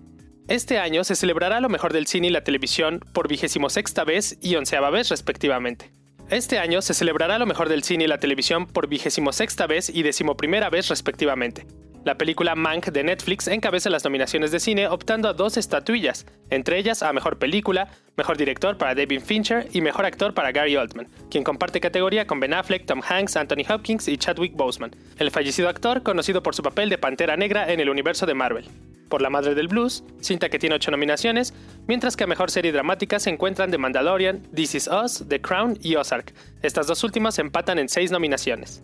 Este 0.48 0.78
año 0.78 1.04
se 1.04 1.14
celebrará 1.14 1.60
lo 1.60 1.68
mejor 1.68 1.92
del 1.92 2.08
cine 2.08 2.26
y 2.26 2.30
la 2.30 2.42
televisión 2.42 3.00
por 3.12 3.28
vigésimo 3.28 3.70
sexta 3.70 4.02
vez 4.02 4.36
y 4.42 4.56
onceava 4.56 4.90
vez 4.90 5.08
respectivamente. 5.08 5.92
Este 6.30 6.58
año 6.58 6.82
se 6.82 6.94
celebrará 6.94 7.38
lo 7.38 7.46
mejor 7.46 7.68
del 7.68 7.84
cine 7.84 8.04
y 8.04 8.08
la 8.08 8.18
televisión 8.18 8.66
por 8.66 8.88
vigésimo 8.88 9.32
sexta 9.32 9.66
vez 9.66 9.88
y 9.88 10.02
decimoprimera 10.02 10.68
vez 10.68 10.88
respectivamente. 10.88 11.66
La 12.04 12.18
película 12.18 12.54
Mank 12.54 12.88
de 12.88 13.02
Netflix 13.02 13.48
encabeza 13.48 13.88
las 13.88 14.04
nominaciones 14.04 14.50
de 14.50 14.60
cine 14.60 14.88
optando 14.88 15.26
a 15.26 15.32
dos 15.32 15.56
estatuillas, 15.56 16.26
entre 16.50 16.76
ellas 16.78 17.02
a 17.02 17.10
Mejor 17.14 17.38
Película, 17.38 17.88
Mejor 18.18 18.36
Director 18.36 18.76
para 18.76 18.94
David 18.94 19.22
Fincher 19.22 19.68
y 19.72 19.80
Mejor 19.80 20.04
Actor 20.04 20.34
para 20.34 20.52
Gary 20.52 20.76
Oldman, 20.76 21.08
quien 21.30 21.44
comparte 21.44 21.80
categoría 21.80 22.26
con 22.26 22.40
Ben 22.40 22.52
Affleck, 22.52 22.84
Tom 22.84 23.00
Hanks, 23.02 23.36
Anthony 23.36 23.64
Hopkins 23.66 24.06
y 24.08 24.18
Chadwick 24.18 24.54
Boseman, 24.54 24.94
el 25.16 25.30
fallecido 25.30 25.70
actor 25.70 26.02
conocido 26.02 26.42
por 26.42 26.54
su 26.54 26.62
papel 26.62 26.90
de 26.90 26.98
Pantera 26.98 27.38
Negra 27.38 27.72
en 27.72 27.80
el 27.80 27.88
universo 27.88 28.26
de 28.26 28.34
Marvel. 28.34 28.68
Por 29.08 29.22
La 29.22 29.30
Madre 29.30 29.54
del 29.54 29.68
Blues, 29.68 30.04
cinta 30.20 30.50
que 30.50 30.58
tiene 30.58 30.74
ocho 30.74 30.90
nominaciones, 30.90 31.54
mientras 31.86 32.16
que 32.16 32.24
a 32.24 32.26
Mejor 32.26 32.50
Serie 32.50 32.72
Dramática 32.72 33.18
se 33.18 33.30
encuentran 33.30 33.70
The 33.70 33.78
Mandalorian, 33.78 34.42
This 34.54 34.74
Is 34.74 34.88
Us, 34.88 35.24
The 35.26 35.40
Crown 35.40 35.78
y 35.80 35.94
Ozark. 35.94 36.34
Estas 36.60 36.86
dos 36.86 37.02
últimas 37.02 37.38
empatan 37.38 37.78
en 37.78 37.88
seis 37.88 38.10
nominaciones. 38.10 38.82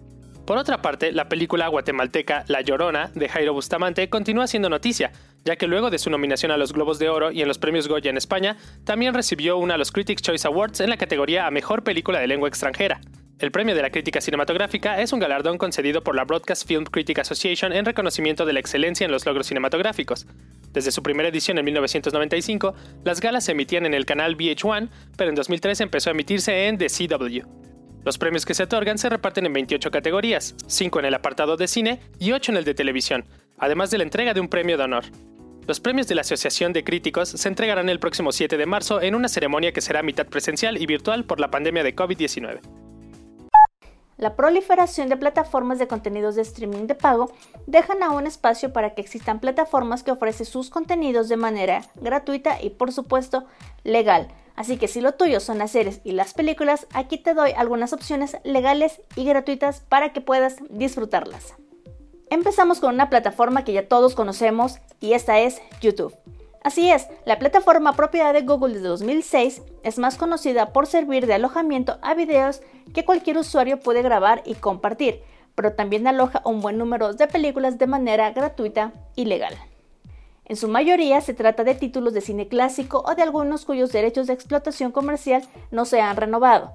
Por 0.50 0.58
otra 0.58 0.82
parte, 0.82 1.12
la 1.12 1.28
película 1.28 1.68
guatemalteca 1.68 2.44
La 2.48 2.60
Llorona 2.60 3.12
de 3.14 3.28
Jairo 3.28 3.52
Bustamante 3.52 4.10
continúa 4.10 4.48
siendo 4.48 4.68
noticia, 4.68 5.12
ya 5.44 5.54
que 5.54 5.68
luego 5.68 5.90
de 5.90 5.98
su 6.00 6.10
nominación 6.10 6.50
a 6.50 6.56
los 6.56 6.72
Globos 6.72 6.98
de 6.98 7.08
Oro 7.08 7.30
y 7.30 7.40
en 7.40 7.46
los 7.46 7.58
premios 7.58 7.86
Goya 7.86 8.10
en 8.10 8.16
España, 8.16 8.56
también 8.82 9.14
recibió 9.14 9.58
una 9.58 9.74
a 9.74 9.78
los 9.78 9.92
Critics' 9.92 10.22
Choice 10.22 10.48
Awards 10.48 10.80
en 10.80 10.90
la 10.90 10.96
categoría 10.96 11.46
a 11.46 11.52
Mejor 11.52 11.84
Película 11.84 12.18
de 12.18 12.26
Lengua 12.26 12.48
Extranjera. 12.48 13.00
El 13.38 13.52
premio 13.52 13.76
de 13.76 13.82
la 13.82 13.90
crítica 13.90 14.20
cinematográfica 14.20 15.00
es 15.00 15.12
un 15.12 15.20
galardón 15.20 15.56
concedido 15.56 16.02
por 16.02 16.16
la 16.16 16.24
Broadcast 16.24 16.66
Film 16.66 16.82
Critic 16.82 17.20
Association 17.20 17.72
en 17.72 17.84
reconocimiento 17.84 18.44
de 18.44 18.52
la 18.52 18.58
excelencia 18.58 19.04
en 19.04 19.12
los 19.12 19.24
logros 19.26 19.46
cinematográficos. 19.46 20.26
Desde 20.72 20.90
su 20.90 21.04
primera 21.04 21.28
edición 21.28 21.58
en 21.58 21.64
1995, 21.64 22.74
las 23.04 23.20
galas 23.20 23.44
se 23.44 23.52
emitían 23.52 23.86
en 23.86 23.94
el 23.94 24.04
canal 24.04 24.36
VH1, 24.36 24.88
pero 25.16 25.30
en 25.30 25.36
2003 25.36 25.80
empezó 25.82 26.10
a 26.10 26.12
emitirse 26.12 26.66
en 26.66 26.76
The 26.76 26.88
CW. 26.88 27.69
Los 28.04 28.16
premios 28.16 28.46
que 28.46 28.54
se 28.54 28.62
otorgan 28.62 28.96
se 28.96 29.10
reparten 29.10 29.46
en 29.46 29.52
28 29.52 29.90
categorías, 29.90 30.54
5 30.66 31.00
en 31.00 31.04
el 31.04 31.14
apartado 31.14 31.56
de 31.56 31.68
cine 31.68 32.00
y 32.18 32.32
8 32.32 32.52
en 32.52 32.58
el 32.58 32.64
de 32.64 32.74
televisión, 32.74 33.24
además 33.58 33.90
de 33.90 33.98
la 33.98 34.04
entrega 34.04 34.32
de 34.32 34.40
un 34.40 34.48
premio 34.48 34.78
de 34.78 34.84
honor. 34.84 35.04
Los 35.66 35.80
premios 35.80 36.08
de 36.08 36.14
la 36.14 36.22
Asociación 36.22 36.72
de 36.72 36.82
Críticos 36.82 37.28
se 37.28 37.48
entregarán 37.48 37.88
el 37.90 38.00
próximo 38.00 38.32
7 38.32 38.56
de 38.56 38.66
marzo 38.66 39.02
en 39.02 39.14
una 39.14 39.28
ceremonia 39.28 39.72
que 39.72 39.82
será 39.82 40.02
mitad 40.02 40.26
presencial 40.26 40.80
y 40.80 40.86
virtual 40.86 41.24
por 41.24 41.40
la 41.40 41.50
pandemia 41.50 41.84
de 41.84 41.94
COVID-19. 41.94 42.60
La 44.20 44.36
proliferación 44.36 45.08
de 45.08 45.16
plataformas 45.16 45.78
de 45.78 45.88
contenidos 45.88 46.34
de 46.34 46.42
streaming 46.42 46.86
de 46.86 46.94
pago 46.94 47.32
dejan 47.66 48.02
aún 48.02 48.26
espacio 48.26 48.70
para 48.70 48.94
que 48.94 49.00
existan 49.00 49.40
plataformas 49.40 50.02
que 50.02 50.10
ofrecen 50.10 50.44
sus 50.44 50.68
contenidos 50.68 51.30
de 51.30 51.38
manera 51.38 51.86
gratuita 51.96 52.60
y 52.62 52.70
por 52.70 52.92
supuesto 52.92 53.46
legal, 53.82 54.28
Así 54.60 54.76
que 54.76 54.88
si 54.88 55.00
lo 55.00 55.12
tuyo 55.12 55.40
son 55.40 55.56
las 55.56 55.70
series 55.70 56.02
y 56.04 56.12
las 56.12 56.34
películas, 56.34 56.86
aquí 56.92 57.16
te 57.16 57.32
doy 57.32 57.52
algunas 57.52 57.94
opciones 57.94 58.36
legales 58.44 59.00
y 59.16 59.24
gratuitas 59.24 59.80
para 59.80 60.12
que 60.12 60.20
puedas 60.20 60.56
disfrutarlas. 60.68 61.54
Empezamos 62.28 62.78
con 62.78 62.92
una 62.92 63.08
plataforma 63.08 63.64
que 63.64 63.72
ya 63.72 63.88
todos 63.88 64.14
conocemos 64.14 64.76
y 65.00 65.14
esta 65.14 65.38
es 65.38 65.62
YouTube. 65.80 66.14
Así 66.62 66.90
es, 66.90 67.08
la 67.24 67.38
plataforma 67.38 67.94
propiedad 67.94 68.34
de 68.34 68.42
Google 68.42 68.74
desde 68.74 68.88
2006 68.88 69.62
es 69.82 69.98
más 69.98 70.18
conocida 70.18 70.74
por 70.74 70.86
servir 70.86 71.26
de 71.26 71.34
alojamiento 71.34 71.98
a 72.02 72.12
videos 72.12 72.60
que 72.92 73.06
cualquier 73.06 73.38
usuario 73.38 73.80
puede 73.80 74.02
grabar 74.02 74.42
y 74.44 74.54
compartir, 74.54 75.22
pero 75.54 75.72
también 75.72 76.06
aloja 76.06 76.42
un 76.44 76.60
buen 76.60 76.76
número 76.76 77.14
de 77.14 77.26
películas 77.28 77.78
de 77.78 77.86
manera 77.86 78.30
gratuita 78.32 78.92
y 79.16 79.24
legal. 79.24 79.54
En 80.44 80.56
su 80.56 80.68
mayoría 80.68 81.22
se 81.22 81.32
trata 81.32 81.64
de 81.64 81.74
títulos 81.74 82.12
de 82.12 82.20
cine 82.20 82.46
clásico 82.46 83.04
o 83.06 83.14
de 83.14 83.22
algunos 83.22 83.64
cuyos 83.64 83.90
derechos 83.90 84.26
de 84.26 84.34
explotación 84.34 84.92
comercial 84.92 85.42
no 85.70 85.86
se 85.86 86.02
han 86.02 86.16
renovado. 86.16 86.72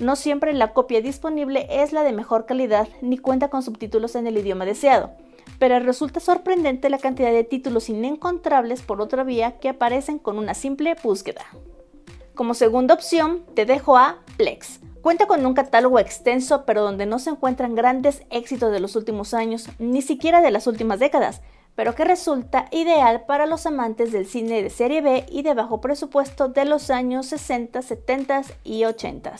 No 0.00 0.16
siempre 0.16 0.54
la 0.54 0.72
copia 0.72 1.02
disponible 1.02 1.66
es 1.68 1.92
la 1.92 2.04
de 2.04 2.12
mejor 2.12 2.46
calidad 2.46 2.88
ni 3.02 3.18
cuenta 3.18 3.48
con 3.48 3.62
subtítulos 3.62 4.14
en 4.14 4.26
el 4.26 4.38
idioma 4.38 4.64
deseado, 4.64 5.10
pero 5.58 5.78
resulta 5.80 6.20
sorprendente 6.20 6.90
la 6.90 6.98
cantidad 6.98 7.32
de 7.32 7.44
títulos 7.44 7.88
inencontrables 7.88 8.82
por 8.82 9.00
otra 9.00 9.24
vía 9.24 9.58
que 9.58 9.68
aparecen 9.68 10.18
con 10.18 10.38
una 10.38 10.54
simple 10.54 10.96
búsqueda. 11.02 11.44
Como 12.34 12.54
segunda 12.54 12.94
opción, 12.94 13.44
te 13.54 13.64
dejo 13.64 13.96
a 13.96 14.18
Plex. 14.36 14.80
Cuenta 15.00 15.26
con 15.26 15.46
un 15.46 15.54
catálogo 15.54 15.98
extenso, 15.98 16.64
pero 16.66 16.82
donde 16.82 17.06
no 17.06 17.18
se 17.18 17.30
encuentran 17.30 17.74
grandes 17.74 18.24
éxitos 18.30 18.72
de 18.72 18.80
los 18.80 18.96
últimos 18.96 19.34
años, 19.34 19.68
ni 19.78 20.02
siquiera 20.02 20.42
de 20.42 20.50
las 20.50 20.66
últimas 20.66 20.98
décadas, 20.98 21.40
pero 21.76 21.94
que 21.94 22.04
resulta 22.04 22.66
ideal 22.72 23.24
para 23.26 23.46
los 23.46 23.66
amantes 23.66 24.10
del 24.10 24.26
cine 24.26 24.62
de 24.62 24.70
serie 24.70 25.00
B 25.00 25.24
y 25.30 25.42
de 25.42 25.54
bajo 25.54 25.80
presupuesto 25.80 26.48
de 26.48 26.64
los 26.64 26.90
años 26.90 27.26
60, 27.26 27.82
70 27.82 28.42
y 28.64 28.84
80. 28.84 29.36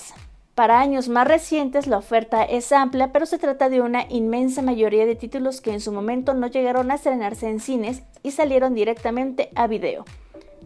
Para 0.57 0.81
años 0.81 1.11
más 1.11 1.29
recientes 1.29 1.87
la 1.87 1.99
oferta 1.99 2.43
es 2.43 2.73
amplia, 2.73 3.13
pero 3.13 3.27
se 3.27 3.37
trata 3.37 3.69
de 3.69 3.83
una 3.83 4.07
inmensa 4.09 4.63
mayoría 4.63 5.05
de 5.05 5.15
títulos 5.15 5.61
que 5.61 5.71
en 5.71 5.83
su 5.83 5.93
momento 5.93 6.33
no 6.33 6.47
llegaron 6.47 6.91
a 6.91 6.95
estrenarse 6.95 7.51
en 7.51 7.61
cines 7.61 8.05
y 8.23 8.31
salieron 8.31 8.75
directamente 8.75 9.51
a 9.55 9.67
video. 9.67 10.07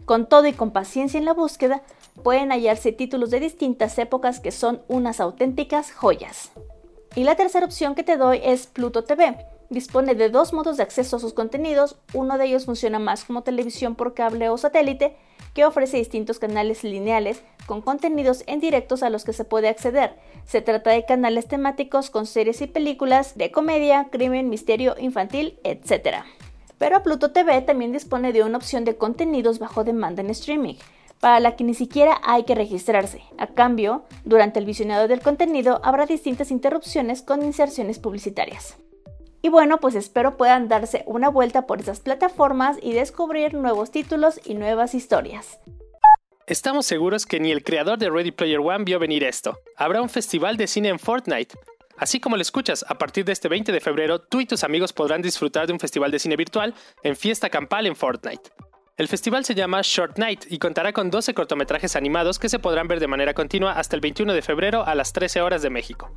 Con 0.04 0.28
todo 0.28 0.46
y 0.46 0.52
con 0.52 0.70
paciencia 0.70 1.18
en 1.18 1.24
la 1.24 1.34
búsqueda, 1.34 1.82
pueden 2.22 2.52
hallarse 2.52 2.92
títulos 2.92 3.30
de 3.30 3.40
distintas 3.40 3.98
épocas 3.98 4.38
que 4.38 4.52
son 4.52 4.80
unas 4.86 5.18
auténticas 5.18 5.90
joyas. 5.90 6.52
Y 7.16 7.24
la 7.24 7.34
tercera 7.34 7.66
opción 7.66 7.96
que 7.96 8.04
te 8.04 8.16
doy 8.16 8.40
es 8.44 8.68
Pluto 8.68 9.02
TV. 9.02 9.44
Dispone 9.70 10.16
de 10.16 10.30
dos 10.30 10.52
modos 10.52 10.78
de 10.78 10.82
acceso 10.82 11.14
a 11.14 11.20
sus 11.20 11.32
contenidos, 11.32 11.96
uno 12.12 12.38
de 12.38 12.46
ellos 12.46 12.66
funciona 12.66 12.98
más 12.98 13.24
como 13.24 13.44
televisión 13.44 13.94
por 13.94 14.14
cable 14.14 14.48
o 14.48 14.58
satélite, 14.58 15.16
que 15.54 15.64
ofrece 15.64 15.96
distintos 15.96 16.40
canales 16.40 16.82
lineales 16.82 17.44
con 17.66 17.80
contenidos 17.80 18.42
en 18.48 18.58
directos 18.58 19.04
a 19.04 19.10
los 19.10 19.24
que 19.24 19.32
se 19.32 19.44
puede 19.44 19.68
acceder. 19.68 20.16
Se 20.44 20.60
trata 20.60 20.90
de 20.90 21.04
canales 21.04 21.46
temáticos 21.46 22.10
con 22.10 22.26
series 22.26 22.60
y 22.62 22.66
películas 22.66 23.38
de 23.38 23.52
comedia, 23.52 24.08
crimen, 24.10 24.48
misterio, 24.48 24.96
infantil, 24.98 25.60
etc. 25.62 26.24
Pero 26.76 27.04
Pluto 27.04 27.30
TV 27.30 27.62
también 27.62 27.92
dispone 27.92 28.32
de 28.32 28.42
una 28.42 28.58
opción 28.58 28.84
de 28.84 28.96
contenidos 28.96 29.60
bajo 29.60 29.84
demanda 29.84 30.20
en 30.20 30.30
streaming, 30.30 30.74
para 31.20 31.38
la 31.38 31.54
que 31.54 31.62
ni 31.62 31.74
siquiera 31.74 32.20
hay 32.24 32.42
que 32.42 32.56
registrarse. 32.56 33.22
A 33.38 33.46
cambio, 33.46 34.02
durante 34.24 34.58
el 34.58 34.66
visionado 34.66 35.06
del 35.06 35.20
contenido 35.20 35.80
habrá 35.84 36.06
distintas 36.06 36.50
interrupciones 36.50 37.22
con 37.22 37.44
inserciones 37.44 38.00
publicitarias. 38.00 38.76
Y 39.42 39.48
bueno, 39.48 39.78
pues 39.80 39.94
espero 39.94 40.36
puedan 40.36 40.68
darse 40.68 41.02
una 41.06 41.28
vuelta 41.28 41.66
por 41.66 41.80
esas 41.80 42.00
plataformas 42.00 42.76
y 42.82 42.92
descubrir 42.92 43.54
nuevos 43.54 43.90
títulos 43.90 44.40
y 44.44 44.54
nuevas 44.54 44.94
historias. 44.94 45.58
Estamos 46.46 46.84
seguros 46.84 47.26
que 47.26 47.40
ni 47.40 47.52
el 47.52 47.62
creador 47.62 47.98
de 47.98 48.10
Ready 48.10 48.32
Player 48.32 48.58
One 48.58 48.84
vio 48.84 48.98
venir 48.98 49.22
esto. 49.24 49.58
Habrá 49.76 50.02
un 50.02 50.08
festival 50.08 50.56
de 50.56 50.66
cine 50.66 50.88
en 50.88 50.98
Fortnite. 50.98 51.56
Así 51.96 52.18
como 52.18 52.36
lo 52.36 52.42
escuchas, 52.42 52.84
a 52.88 52.96
partir 52.96 53.24
de 53.24 53.32
este 53.32 53.48
20 53.48 53.72
de 53.72 53.80
febrero, 53.80 54.20
tú 54.20 54.40
y 54.40 54.46
tus 54.46 54.64
amigos 54.64 54.92
podrán 54.92 55.22
disfrutar 55.22 55.66
de 55.66 55.72
un 55.72 55.78
festival 55.78 56.10
de 56.10 56.18
cine 56.18 56.36
virtual 56.36 56.74
en 57.02 57.14
fiesta 57.14 57.50
campal 57.50 57.86
en 57.86 57.94
Fortnite. 57.94 58.50
El 58.96 59.08
festival 59.08 59.44
se 59.44 59.54
llama 59.54 59.80
Short 59.82 60.18
Night 60.18 60.44
y 60.50 60.58
contará 60.58 60.92
con 60.92 61.10
12 61.10 61.34
cortometrajes 61.34 61.96
animados 61.96 62.38
que 62.38 62.48
se 62.48 62.58
podrán 62.58 62.88
ver 62.88 63.00
de 63.00 63.06
manera 63.06 63.32
continua 63.32 63.72
hasta 63.72 63.96
el 63.96 64.00
21 64.00 64.34
de 64.34 64.42
febrero 64.42 64.84
a 64.84 64.94
las 64.94 65.12
13 65.12 65.40
horas 65.40 65.62
de 65.62 65.70
México. 65.70 66.10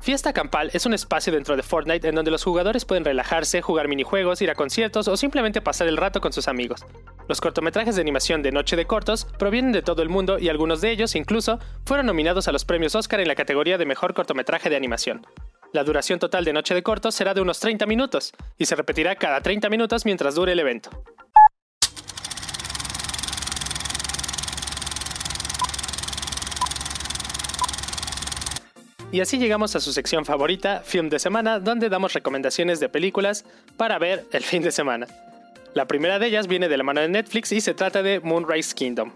Fiesta 0.00 0.32
Campal 0.32 0.70
es 0.72 0.86
un 0.86 0.94
espacio 0.94 1.32
dentro 1.32 1.56
de 1.56 1.62
Fortnite 1.62 2.08
en 2.08 2.14
donde 2.14 2.30
los 2.30 2.44
jugadores 2.44 2.84
pueden 2.84 3.04
relajarse, 3.04 3.60
jugar 3.60 3.88
minijuegos, 3.88 4.40
ir 4.40 4.50
a 4.50 4.54
conciertos 4.54 5.08
o 5.08 5.16
simplemente 5.16 5.60
pasar 5.60 5.88
el 5.88 5.96
rato 5.96 6.20
con 6.20 6.32
sus 6.32 6.48
amigos. 6.48 6.86
Los 7.28 7.40
cortometrajes 7.40 7.96
de 7.96 8.02
animación 8.02 8.42
de 8.42 8.52
Noche 8.52 8.76
de 8.76 8.86
Cortos 8.86 9.26
provienen 9.38 9.72
de 9.72 9.82
todo 9.82 10.00
el 10.02 10.08
mundo 10.08 10.38
y 10.38 10.48
algunos 10.48 10.80
de 10.80 10.90
ellos 10.92 11.14
incluso 11.14 11.58
fueron 11.84 12.06
nominados 12.06 12.48
a 12.48 12.52
los 12.52 12.64
premios 12.64 12.94
Oscar 12.94 13.20
en 13.20 13.28
la 13.28 13.34
categoría 13.34 13.76
de 13.76 13.86
Mejor 13.86 14.14
Cortometraje 14.14 14.70
de 14.70 14.76
Animación. 14.76 15.26
La 15.72 15.84
duración 15.84 16.18
total 16.18 16.44
de 16.44 16.54
Noche 16.54 16.74
de 16.74 16.82
Cortos 16.82 17.14
será 17.14 17.34
de 17.34 17.42
unos 17.42 17.60
30 17.60 17.84
minutos 17.84 18.32
y 18.56 18.64
se 18.64 18.76
repetirá 18.76 19.16
cada 19.16 19.42
30 19.42 19.68
minutos 19.68 20.06
mientras 20.06 20.34
dure 20.34 20.52
el 20.52 20.60
evento. 20.60 20.90
Y 29.10 29.20
así 29.20 29.38
llegamos 29.38 29.74
a 29.74 29.80
su 29.80 29.92
sección 29.92 30.26
favorita, 30.26 30.82
Film 30.84 31.08
de 31.08 31.18
Semana, 31.18 31.60
donde 31.60 31.88
damos 31.88 32.12
recomendaciones 32.12 32.78
de 32.78 32.90
películas 32.90 33.44
para 33.78 33.98
ver 33.98 34.26
el 34.32 34.42
fin 34.42 34.62
de 34.62 34.70
semana. 34.70 35.06
La 35.72 35.86
primera 35.86 36.18
de 36.18 36.26
ellas 36.26 36.46
viene 36.46 36.68
de 36.68 36.76
la 36.76 36.84
mano 36.84 37.00
de 37.00 37.08
Netflix 37.08 37.52
y 37.52 37.60
se 37.62 37.72
trata 37.72 38.02
de 38.02 38.20
Moonrise 38.20 38.74
Kingdom. 38.74 39.12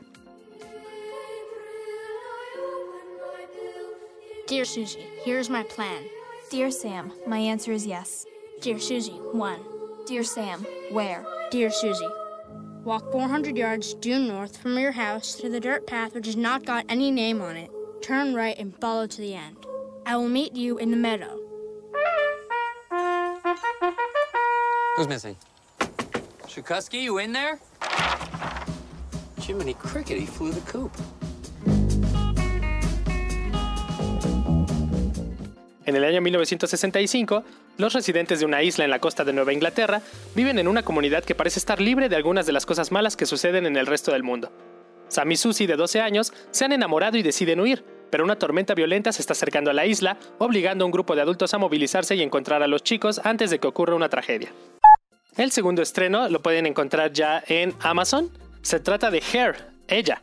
Dear 4.48 4.64
Susie, 4.64 5.06
here's 5.24 5.50
my 5.50 5.62
plan. 5.62 6.04
Dear 6.50 6.70
Sam, 6.70 7.12
my 7.26 7.38
answer 7.38 7.72
is 7.72 7.86
yes. 7.86 8.26
Dear 8.62 8.78
Susie, 8.78 9.18
1. 9.32 9.58
Dear 10.06 10.24
Sam, 10.24 10.66
where? 10.90 11.24
Dear 11.50 11.70
Susie, 11.70 12.08
walk 12.84 13.10
400 13.12 13.56
yards 13.56 13.94
due 13.94 14.18
north 14.18 14.56
from 14.56 14.78
your 14.78 14.92
house 14.92 15.34
to 15.36 15.48
the 15.48 15.60
dirt 15.60 15.86
path 15.86 16.14
which 16.14 16.26
has 16.26 16.36
not 16.36 16.64
got 16.64 16.84
any 16.88 17.10
name 17.10 17.42
on 17.42 17.56
it. 17.56 17.70
Turn 18.02 18.34
right 18.34 18.58
and 18.58 18.78
follow 18.80 19.06
to 19.06 19.20
the 19.20 19.34
end. 19.34 19.56
I 20.04 20.16
will 20.16 20.28
meet 20.28 20.54
you 20.54 20.78
in 20.78 20.90
the 20.90 20.96
meadow. 20.96 21.38
Who's 24.96 25.08
missing? 25.08 25.36
Shukusky, 26.46 27.02
you 27.02 27.18
in 27.18 27.32
there? 27.32 27.58
Jiminy 29.40 29.74
Cricket, 29.74 30.18
he 30.18 30.26
flew 30.26 30.52
the 30.52 30.60
coop. 30.70 30.90
En 35.84 35.96
el 35.96 36.04
año 36.04 36.20
1965, 36.20 37.44
los 37.76 37.92
residentes 37.92 38.40
de 38.40 38.46
una 38.46 38.62
isla 38.62 38.84
en 38.84 38.90
la 38.90 38.98
costa 38.98 39.24
de 39.24 39.32
Nueva 39.32 39.52
Inglaterra 39.52 40.00
viven 40.34 40.58
en 40.58 40.68
una 40.68 40.82
comunidad 40.84 41.24
que 41.24 41.34
parece 41.34 41.58
estar 41.58 41.80
libre 41.80 42.08
de 42.08 42.16
algunas 42.16 42.46
de 42.46 42.52
las 42.52 42.66
cosas 42.66 42.92
malas 42.92 43.16
que 43.16 43.26
suceden 43.26 43.66
en 43.66 43.76
el 43.76 43.86
resto 43.86 44.12
del 44.12 44.22
mundo. 44.22 44.52
Sam 45.08 45.32
y 45.32 45.36
Susie, 45.36 45.66
de 45.66 45.76
12 45.76 46.00
años, 46.00 46.32
se 46.50 46.64
han 46.64 46.72
enamorado 46.72 47.18
y 47.18 47.22
deciden 47.22 47.60
huir, 47.60 47.84
pero 48.12 48.24
una 48.24 48.36
tormenta 48.36 48.74
violenta 48.74 49.10
se 49.10 49.22
está 49.22 49.32
acercando 49.32 49.70
a 49.70 49.72
la 49.72 49.86
isla, 49.86 50.18
obligando 50.36 50.84
a 50.84 50.86
un 50.86 50.92
grupo 50.92 51.16
de 51.16 51.22
adultos 51.22 51.54
a 51.54 51.58
movilizarse 51.58 52.14
y 52.14 52.20
encontrar 52.20 52.62
a 52.62 52.66
los 52.66 52.84
chicos 52.84 53.22
antes 53.24 53.48
de 53.48 53.58
que 53.58 53.66
ocurra 53.66 53.94
una 53.94 54.10
tragedia. 54.10 54.52
El 55.38 55.50
segundo 55.50 55.80
estreno 55.80 56.28
lo 56.28 56.42
pueden 56.42 56.66
encontrar 56.66 57.14
ya 57.14 57.42
en 57.46 57.72
Amazon. 57.80 58.30
Se 58.60 58.80
trata 58.80 59.10
de 59.10 59.22
Hair, 59.32 59.56
ella. 59.88 60.22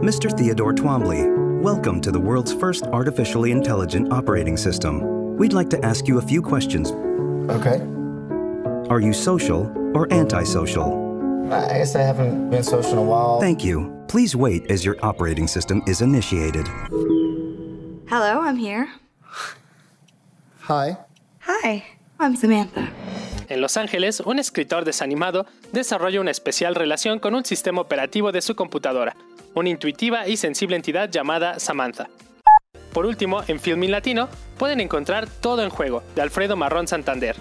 Mr. 0.00 0.32
Theodore 0.36 0.76
Twombly, 0.76 1.26
welcome 1.60 2.00
to 2.02 2.12
the 2.12 2.20
world's 2.20 2.52
first 2.52 2.86
artificially 2.92 3.50
intelligent 3.50 4.12
operating 4.12 4.56
system. 4.56 5.02
We'd 5.36 5.52
like 5.52 5.70
to 5.70 5.84
ask 5.84 6.06
you 6.06 6.18
a 6.18 6.22
few 6.22 6.40
questions. 6.40 6.92
Okay. 7.50 7.80
Are 8.88 9.00
you 9.00 9.12
social 9.12 9.72
or 9.92 10.06
antisocial? 10.12 11.02
I 11.50 11.78
guess 11.78 11.96
I 11.96 12.02
haven't 12.02 12.50
been 12.50 12.62
social 12.62 12.92
in 12.92 12.98
a 12.98 13.02
while. 13.02 13.40
Thank 13.40 13.64
you. 13.64 13.93
Please 14.08 14.36
wait 14.36 14.70
as 14.70 14.84
your 14.84 14.96
operating 15.02 15.46
system 15.48 15.82
is 15.86 16.00
initiated. 16.00 16.66
Hello, 18.08 18.40
I'm 18.42 18.56
here. 18.56 18.88
Hi. 20.68 20.96
Hi, 21.40 21.84
I'm 22.20 22.36
Samantha. 22.36 22.88
En 23.48 23.60
Los 23.60 23.76
Ángeles, 23.76 24.20
un 24.20 24.38
escritor 24.38 24.84
desanimado 24.84 25.46
desarrolla 25.72 26.20
una 26.20 26.30
especial 26.30 26.74
relación 26.74 27.18
con 27.18 27.34
un 27.34 27.44
sistema 27.44 27.80
operativo 27.80 28.32
de 28.32 28.40
su 28.40 28.54
computadora, 28.54 29.16
una 29.54 29.68
intuitiva 29.68 30.26
y 30.26 30.36
sensible 30.36 30.76
entidad 30.76 31.10
llamada 31.10 31.58
Samantha. 31.58 32.08
Por 32.92 33.06
último, 33.06 33.42
en 33.48 33.58
Filmin 33.58 33.90
Latino 33.90 34.28
pueden 34.56 34.80
encontrar 34.80 35.28
Todo 35.28 35.62
en 35.62 35.70
Juego, 35.70 36.02
de 36.14 36.22
Alfredo 36.22 36.56
Marrón 36.56 36.86
Santander. 36.86 37.36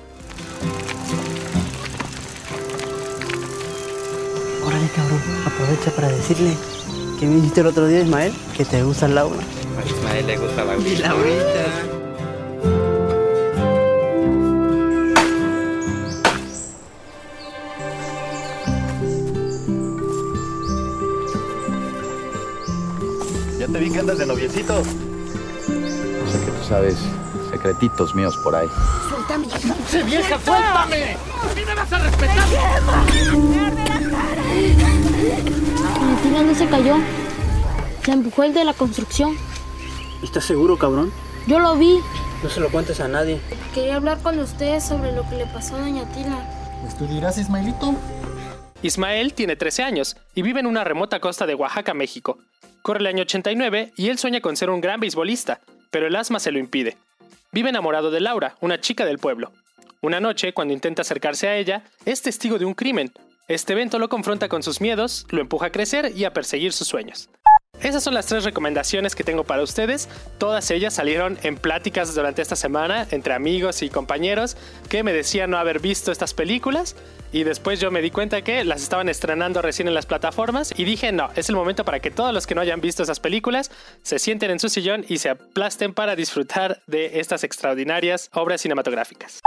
Órale, 4.83 4.95
cabrón, 4.95 5.21
aprovecha 5.45 5.91
para 5.91 6.09
decirle 6.09 6.57
que 7.17 7.25
me 7.25 7.35
dijiste 7.35 7.61
el 7.61 7.67
otro 7.67 7.87
día, 7.87 8.01
Ismael, 8.01 8.33
que 8.57 8.65
te 8.65 8.83
gusta 8.83 9.07
Laura. 9.07 9.39
A 9.79 9.85
Ismael 9.87 10.27
le 10.27 10.37
gusta 10.37 10.65
la 10.65 10.75
Y 10.75 10.97
Laurita. 10.97 11.65
Ya 23.59 23.67
te 23.67 23.79
vi 23.79 23.89
que 23.89 23.99
andas 23.99 24.17
de 24.17 24.25
noviecito. 24.25 24.79
O 24.79 24.83
sea 24.83 26.45
que 26.45 26.51
tú 26.51 26.63
sabes 26.67 26.97
secretitos 27.51 28.13
míos 28.15 28.35
por 28.43 28.55
ahí. 28.55 28.67
¡Vieja, 30.05 30.39
suéltame! 30.43 31.15
¡A 31.15 31.53
mí 31.55 31.61
me 31.65 31.75
vas 31.75 31.93
a 31.93 31.99
respetar! 31.99 33.92
La 34.53 36.21
tira 36.21 36.43
no 36.43 36.53
se 36.53 36.67
cayó. 36.67 36.97
Se 38.03 38.11
empujó 38.11 38.43
el 38.43 38.53
de 38.53 38.63
la 38.65 38.73
construcción. 38.73 39.35
¿Estás 40.21 40.45
seguro, 40.45 40.77
cabrón? 40.77 41.11
Yo 41.47 41.59
lo 41.59 41.75
vi. 41.75 41.99
No 42.43 42.49
se 42.49 42.59
lo 42.59 42.69
cuentes 42.69 42.99
a 42.99 43.07
nadie. 43.07 43.39
Quería 43.73 43.95
hablar 43.95 44.19
con 44.21 44.37
ustedes 44.39 44.83
sobre 44.83 45.11
lo 45.13 45.27
que 45.29 45.37
le 45.37 45.45
pasó 45.47 45.75
a 45.75 45.79
Doña 45.79 46.05
Tila. 46.11 46.47
¿Estudiarás, 46.87 47.37
Ismaelito? 47.37 47.95
Ismael 48.81 49.33
tiene 49.33 49.55
13 49.55 49.83
años 49.83 50.17
y 50.35 50.41
vive 50.41 50.59
en 50.59 50.67
una 50.67 50.83
remota 50.83 51.19
costa 51.19 51.45
de 51.45 51.55
Oaxaca, 51.55 51.93
México. 51.93 52.37
Corre 52.81 52.99
el 52.99 53.07
año 53.07 53.21
89 53.21 53.93
y 53.95 54.09
él 54.09 54.17
sueña 54.17 54.41
con 54.41 54.57
ser 54.57 54.69
un 54.69 54.81
gran 54.81 54.99
beisbolista, 54.99 55.61
pero 55.89 56.05
el 56.05 56.15
asma 56.15 56.39
se 56.39 56.51
lo 56.51 56.59
impide. 56.59 56.97
Vive 57.53 57.69
enamorado 57.69 58.11
de 58.11 58.19
Laura, 58.19 58.57
una 58.59 58.81
chica 58.81 59.05
del 59.05 59.19
pueblo. 59.19 59.53
Una 60.01 60.19
noche, 60.19 60.53
cuando 60.53 60.73
intenta 60.73 61.03
acercarse 61.03 61.47
a 61.47 61.55
ella, 61.55 61.83
es 62.05 62.21
testigo 62.21 62.59
de 62.59 62.65
un 62.65 62.73
crimen. 62.73 63.13
Este 63.53 63.73
evento 63.73 63.99
lo 63.99 64.09
confronta 64.09 64.49
con 64.49 64.63
sus 64.63 64.81
miedos, 64.81 65.27
lo 65.29 65.39
empuja 65.39 65.67
a 65.67 65.71
crecer 65.71 66.11
y 66.15 66.25
a 66.25 66.33
perseguir 66.33 66.73
sus 66.73 66.87
sueños. 66.87 67.29
Esas 67.81 68.03
son 68.03 68.15
las 68.15 68.25
tres 68.25 68.45
recomendaciones 68.45 69.13
que 69.13 69.23
tengo 69.23 69.43
para 69.43 69.61
ustedes. 69.61 70.09
Todas 70.39 70.71
ellas 70.71 70.95
salieron 70.95 71.37
en 71.43 71.57
pláticas 71.57 72.15
durante 72.15 72.41
esta 72.41 72.55
semana 72.55 73.05
entre 73.11 73.35
amigos 73.35 73.83
y 73.83 73.89
compañeros 73.89 74.57
que 74.89 75.03
me 75.03 75.13
decían 75.13 75.51
no 75.51 75.59
haber 75.59 75.79
visto 75.79 76.11
estas 76.11 76.33
películas 76.33 76.95
y 77.31 77.43
después 77.43 77.79
yo 77.79 77.91
me 77.91 78.01
di 78.01 78.09
cuenta 78.09 78.41
que 78.41 78.63
las 78.63 78.81
estaban 78.81 79.07
estrenando 79.07 79.61
recién 79.61 79.87
en 79.87 79.93
las 79.93 80.07
plataformas 80.07 80.73
y 80.75 80.83
dije 80.83 81.11
no, 81.11 81.29
es 81.35 81.47
el 81.47 81.55
momento 81.55 81.85
para 81.85 81.99
que 81.99 82.09
todos 82.09 82.33
los 82.33 82.47
que 82.47 82.55
no 82.55 82.61
hayan 82.61 82.81
visto 82.81 83.03
esas 83.03 83.19
películas 83.19 83.69
se 84.01 84.17
sienten 84.17 84.49
en 84.49 84.59
su 84.59 84.69
sillón 84.69 85.05
y 85.07 85.19
se 85.19 85.29
aplasten 85.29 85.93
para 85.93 86.15
disfrutar 86.15 86.81
de 86.87 87.19
estas 87.19 87.43
extraordinarias 87.43 88.31
obras 88.33 88.61
cinematográficas. 88.61 89.41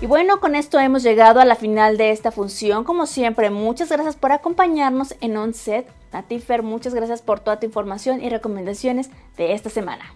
Y 0.00 0.06
bueno, 0.06 0.40
con 0.40 0.54
esto 0.54 0.78
hemos 0.78 1.02
llegado 1.02 1.40
a 1.40 1.44
la 1.44 1.56
final 1.56 1.96
de 1.96 2.10
esta 2.10 2.30
función. 2.30 2.84
Como 2.84 3.06
siempre, 3.06 3.50
muchas 3.50 3.90
gracias 3.90 4.16
por 4.16 4.32
acompañarnos 4.32 5.14
en 5.20 5.36
On 5.36 5.54
Set. 5.54 5.86
Natifer, 6.12 6.62
muchas 6.62 6.94
gracias 6.94 7.22
por 7.22 7.40
toda 7.40 7.58
tu 7.58 7.66
información 7.66 8.22
y 8.22 8.28
recomendaciones 8.28 9.10
de 9.36 9.54
esta 9.54 9.70
semana. 9.70 10.14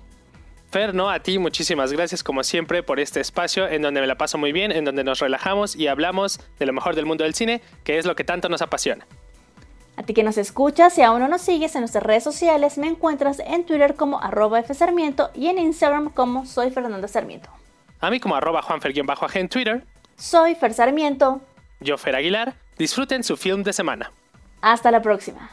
Fer, 0.70 0.94
no, 0.94 1.08
a 1.08 1.20
ti 1.20 1.38
muchísimas 1.38 1.92
gracias 1.92 2.22
como 2.22 2.44
siempre 2.44 2.82
por 2.82 3.00
este 3.00 3.20
espacio 3.20 3.66
en 3.66 3.80
donde 3.80 4.02
me 4.02 4.06
la 4.06 4.18
paso 4.18 4.36
muy 4.36 4.52
bien, 4.52 4.70
en 4.70 4.84
donde 4.84 5.02
nos 5.02 5.20
relajamos 5.20 5.74
y 5.74 5.86
hablamos 5.86 6.40
de 6.58 6.66
lo 6.66 6.74
mejor 6.74 6.94
del 6.94 7.06
mundo 7.06 7.24
del 7.24 7.34
cine, 7.34 7.62
que 7.84 7.96
es 7.96 8.04
lo 8.04 8.14
que 8.14 8.24
tanto 8.24 8.50
nos 8.50 8.60
apasiona. 8.60 9.06
A 9.96 10.02
ti 10.02 10.12
que 10.12 10.22
nos 10.22 10.36
escuchas 10.36 10.98
y 10.98 11.02
aún 11.02 11.20
no 11.20 11.28
nos 11.28 11.40
sigues 11.40 11.74
en 11.74 11.80
nuestras 11.80 12.04
redes 12.04 12.22
sociales, 12.22 12.76
me 12.76 12.86
encuentras 12.86 13.38
en 13.40 13.64
Twitter 13.64 13.94
como 13.94 14.20
arroba 14.20 14.62
fsarmiento 14.62 15.30
y 15.34 15.46
en 15.46 15.58
Instagram 15.58 16.10
como 16.10 16.44
soy 16.44 16.70
Fernanda 16.70 17.08
Sarmiento. 17.08 17.48
A 18.00 18.10
mí 18.10 18.20
como 18.20 18.36
arroba 18.36 18.62
juanfer-bajo 18.62 19.26
en 19.34 19.48
Twitter. 19.48 19.84
Soy 20.16 20.54
Fer 20.54 20.72
Sarmiento. 20.74 21.40
Yo 21.80 21.98
Fer 21.98 22.14
Aguilar. 22.16 22.54
Disfruten 22.76 23.24
su 23.24 23.36
film 23.36 23.62
de 23.64 23.72
semana. 23.72 24.12
Hasta 24.60 24.90
la 24.90 25.02
próxima. 25.02 25.50